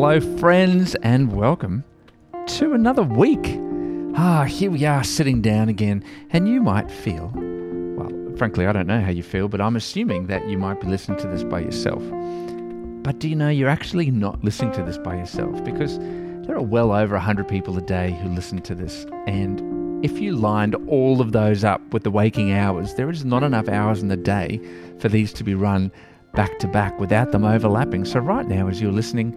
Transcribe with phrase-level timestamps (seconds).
[0.00, 1.82] Hello, friends, and welcome
[2.46, 3.58] to another week.
[4.14, 8.86] Ah, here we are sitting down again, and you might feel, well, frankly, I don't
[8.86, 11.58] know how you feel, but I'm assuming that you might be listening to this by
[11.58, 12.00] yourself.
[13.02, 15.64] But do you know you're actually not listening to this by yourself?
[15.64, 20.20] Because there are well over 100 people a day who listen to this, and if
[20.20, 24.00] you lined all of those up with the waking hours, there is not enough hours
[24.00, 24.60] in the day
[25.00, 25.90] for these to be run
[26.34, 28.04] back to back without them overlapping.
[28.04, 29.36] So, right now, as you're listening,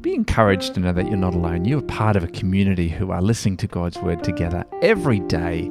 [0.00, 1.66] be encouraged to know that you're not alone.
[1.66, 5.66] You're part of a community who are listening to God's word together every day.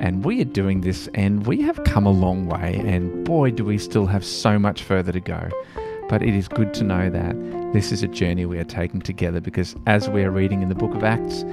[0.00, 2.82] And we are doing this, and we have come a long way.
[2.84, 5.48] And boy, do we still have so much further to go.
[6.08, 7.34] But it is good to know that
[7.72, 10.74] this is a journey we are taking together because as we are reading in the
[10.74, 11.44] book of Acts,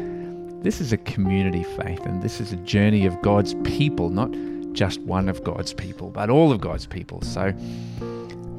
[0.63, 4.31] this is a community faith and this is a journey of God's people, not
[4.73, 7.21] just one of God's people, but all of God's people.
[7.21, 7.53] So,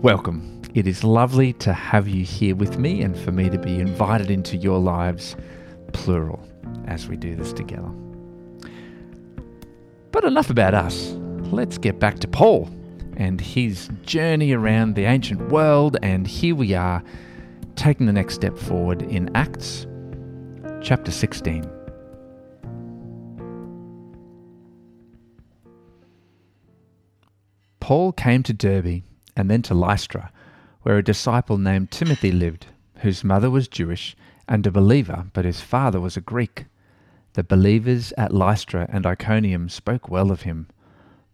[0.03, 0.63] welcome.
[0.75, 4.31] It is lovely to have you here with me and for me to be invited
[4.31, 5.35] into your lives,
[5.93, 6.41] plural,
[6.87, 7.91] as we do this together.
[10.13, 11.15] But enough about us.
[11.51, 12.71] Let's get back to Paul
[13.17, 15.97] and his journey around the ancient world.
[16.01, 17.03] And here we are,
[17.75, 19.89] taking the next step forward in Acts
[20.81, 21.69] chapter 16.
[27.81, 29.03] Paul came to Derbe
[29.39, 30.31] and then to Lystra,
[30.83, 32.67] where a disciple named Timothy lived,
[32.99, 34.15] whose mother was Jewish
[34.47, 36.67] and a believer, but his father was a Greek.
[37.33, 40.67] The believers at Lystra and Iconium spoke well of him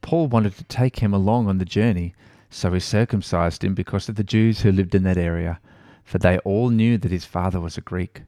[0.05, 2.15] Paul wanted to take him along on the journey,
[2.51, 5.59] so he circumcised him because of the Jews who lived in that area,
[6.05, 8.21] for they all knew that his father was a Greek.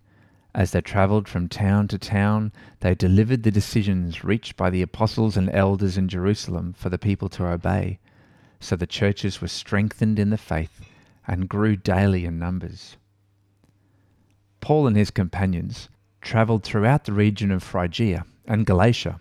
[0.54, 5.36] As they travelled from town to town, they delivered the decisions reached by the apostles
[5.36, 7.98] and elders in Jerusalem for the people to obey.
[8.60, 10.80] So the churches were strengthened in the faith
[11.26, 12.96] and grew daily in numbers.
[14.60, 15.88] Paul and his companions
[16.20, 19.20] travelled throughout the region of Phrygia and Galatia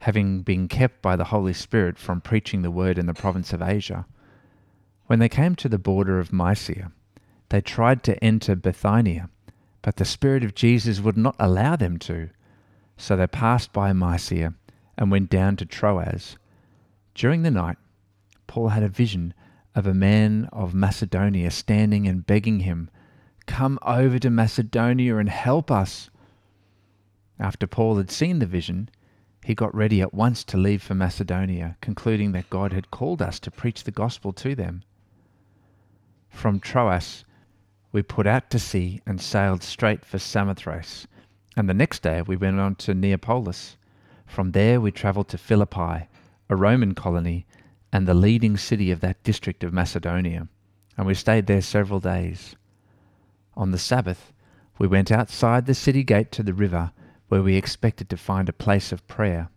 [0.00, 3.62] having been kept by the Holy Spirit from preaching the word in the province of
[3.62, 4.06] Asia.
[5.06, 6.92] When they came to the border of Mysia,
[7.48, 9.30] they tried to enter Bithynia,
[9.82, 12.30] but the Spirit of Jesus would not allow them to.
[12.96, 14.54] So they passed by Mysia
[14.98, 16.36] and went down to Troas.
[17.14, 17.76] During the night,
[18.46, 19.34] Paul had a vision
[19.74, 22.90] of a man of Macedonia standing and begging him,
[23.46, 26.10] Come over to Macedonia and help us.
[27.38, 28.88] After Paul had seen the vision,
[29.44, 33.38] he got ready at once to leave for Macedonia, concluding that God had called us
[33.40, 34.82] to preach the gospel to them.
[36.28, 37.24] From Troas,
[37.92, 41.06] we put out to sea and sailed straight for Samothrace,
[41.56, 43.76] and the next day we went on to Neapolis.
[44.26, 46.08] From there we travelled to Philippi,
[46.48, 47.46] a Roman colony
[47.96, 50.46] and the leading city of that district of Macedonia,
[50.98, 52.54] and we stayed there several days.
[53.56, 54.34] On the Sabbath,
[54.78, 56.92] we went outside the city gate to the river
[57.28, 59.48] where we expected to find a place of prayer.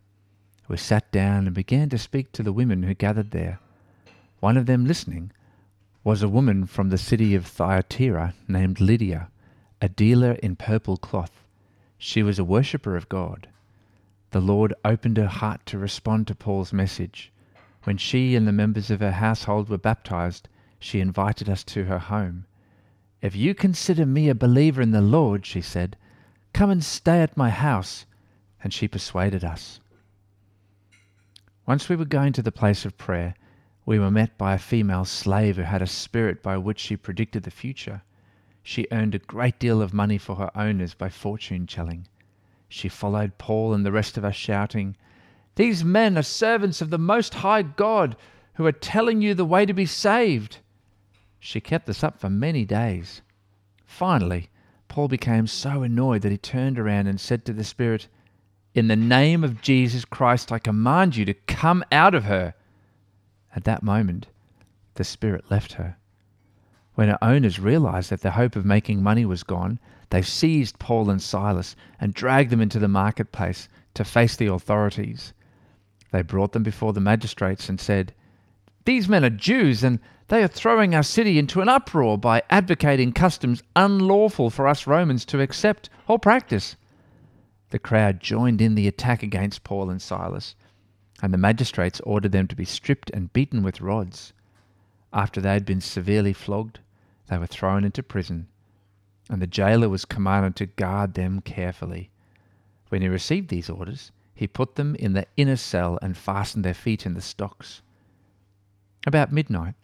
[0.70, 3.60] We sat down and began to speak to the women who gathered there.
[4.40, 5.34] One of them listening
[6.06, 9.28] was a woman from the city of Thyatira named Lydia,
[9.82, 11.44] a dealer in purple cloth.
[11.98, 13.50] She was a worshipper of God.
[14.32, 17.34] The Lord opened her heart to respond to Paul's message.
[17.84, 22.00] When she and the members of her household were baptized, she invited us to her
[22.00, 22.46] home.
[23.22, 25.98] If you consider me a believer in the Lord, she said,
[26.54, 28.06] Come and stay at my house.
[28.64, 29.80] And she persuaded us.
[31.66, 33.36] Once we were going to the place of prayer,
[33.86, 37.44] we were met by a female slave who had a spirit by which she predicted
[37.44, 38.02] the future.
[38.64, 42.08] She earned a great deal of money for her owners by fortune telling.
[42.68, 44.96] She followed Paul and the rest of us, shouting,
[45.56, 48.16] These men are servants of the Most High God,
[48.54, 50.60] who are telling you the way to be saved.
[51.40, 53.22] She kept this up for many days.
[53.86, 54.50] Finally,
[54.88, 58.08] Paul became so annoyed that he turned around and said to the Spirit,
[58.74, 62.54] In the name of Jesus Christ, I command you to come out of her.
[63.56, 64.28] At that moment,
[64.96, 65.98] the Spirit left her.
[66.96, 69.80] When her owners realized that the hope of making money was gone,
[70.10, 75.34] they seized Paul and Silas and dragged them into the marketplace to face the authorities.
[76.12, 78.14] They brought them before the magistrates and said,
[78.86, 83.14] These men are Jews, and they are throwing our city into an uproar by advocating
[83.14, 86.76] customs unlawful for us Romans to accept or practice.
[87.72, 90.56] The crowd joined in the attack against Paul and Silas,
[91.22, 94.34] and the magistrates ordered them to be stripped and beaten with rods.
[95.14, 96.80] After they had been severely flogged,
[97.28, 98.48] they were thrown into prison,
[99.30, 102.10] and the jailer was commanded to guard them carefully.
[102.90, 106.74] When he received these orders, he put them in the inner cell and fastened their
[106.74, 107.82] feet in the stocks.
[109.06, 109.76] About midnight,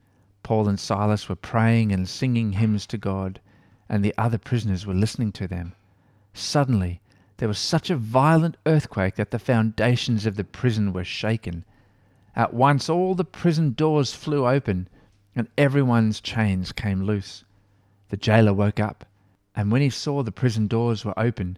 [0.43, 3.41] Paul and Silas were praying and singing hymns to God,
[3.89, 5.73] and the other prisoners were listening to them.
[6.33, 7.01] Suddenly,
[7.35, 11.65] there was such a violent earthquake that the foundations of the prison were shaken.
[12.33, 14.87] At once, all the prison doors flew open,
[15.35, 17.43] and everyone's chains came loose.
[18.07, 19.03] The jailer woke up,
[19.53, 21.57] and when he saw the prison doors were open,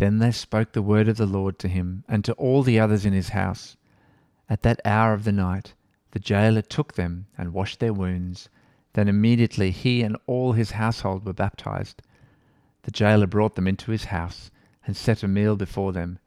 [0.00, 3.04] Then they spoke the word of the Lord to him and to all the others
[3.04, 3.76] in his house.
[4.48, 5.74] At that hour of the night,
[6.12, 8.48] the jailer took them and washed their wounds.
[8.94, 12.00] Then immediately he and all his household were baptized.
[12.84, 14.50] The jailer brought them into his house
[14.86, 16.18] and set a meal before them.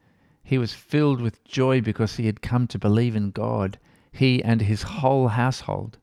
[0.44, 3.80] He was filled with joy because he had come to believe in God,
[4.12, 5.98] he and his whole household.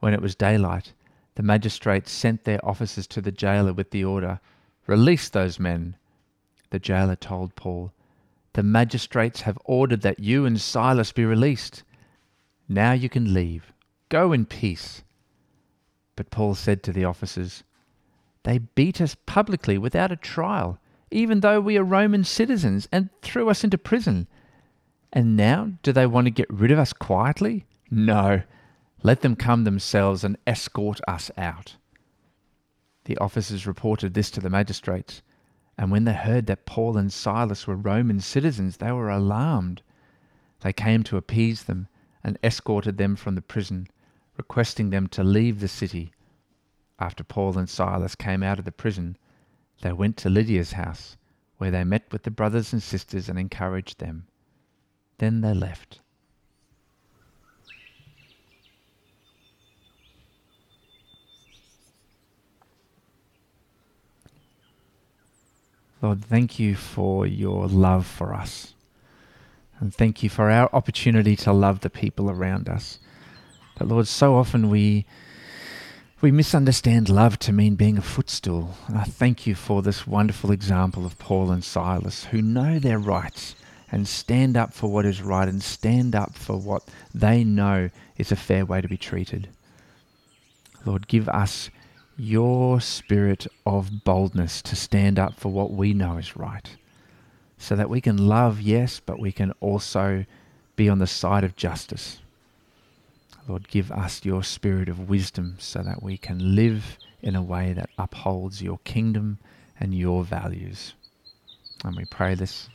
[0.00, 0.94] When it was daylight,
[1.34, 4.40] the magistrates sent their officers to the jailer with the order
[4.86, 5.96] Release those men.
[6.70, 7.92] The jailer told Paul,
[8.52, 11.82] The magistrates have ordered that you and Silas be released.
[12.68, 13.72] Now you can leave.
[14.08, 15.02] Go in peace.
[16.16, 17.62] But Paul said to the officers,
[18.42, 20.78] They beat us publicly without a trial
[21.10, 24.26] even though we are Roman citizens, and threw us into prison.
[25.12, 27.66] And now do they want to get rid of us quietly?
[27.90, 28.42] No,
[29.02, 31.76] let them come themselves and escort us out.
[33.04, 35.22] The officers reported this to the magistrates,
[35.78, 39.80] and when they heard that Paul and Silas were Roman citizens, they were alarmed.
[40.60, 41.86] They came to appease them
[42.24, 43.86] and escorted them from the prison,
[44.36, 46.12] requesting them to leave the city.
[46.98, 49.16] After Paul and Silas came out of the prison,
[49.80, 51.16] they went to Lydia's house,
[51.58, 54.26] where they met with the brothers and sisters and encouraged them.
[55.18, 56.00] Then they left.
[66.00, 68.74] Lord, thank you for your love for us.
[69.80, 72.98] And thank you for our opportunity to love the people around us.
[73.76, 75.06] But Lord, so often we
[76.20, 78.74] we misunderstand love to mean being a footstool.
[78.88, 82.98] And I thank you for this wonderful example of Paul and Silas who know their
[82.98, 83.54] rights
[83.92, 86.82] and stand up for what is right and stand up for what
[87.14, 89.48] they know is a fair way to be treated.
[90.84, 91.70] Lord, give us
[92.18, 96.76] your spirit of boldness to stand up for what we know is right,
[97.56, 100.24] so that we can love, yes, but we can also
[100.76, 102.20] be on the side of justice.
[103.46, 107.72] Lord, give us your spirit of wisdom so that we can live in a way
[107.72, 109.38] that upholds your kingdom
[109.80, 110.94] and your values.
[111.84, 112.68] And we pray this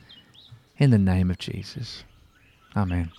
[0.78, 2.04] in the name of Jesus.
[2.74, 3.12] Amen.